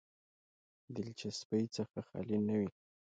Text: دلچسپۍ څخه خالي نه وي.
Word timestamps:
دلچسپۍ 0.95 1.63
څخه 1.75 1.99
خالي 2.07 2.39
نه 2.47 2.55
وي. 2.59 2.69